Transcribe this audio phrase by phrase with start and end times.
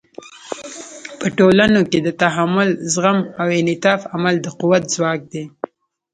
[1.19, 5.43] په ټولنو کې د تحمل، زغم او انعطاف عمل د قوت ځواک دی.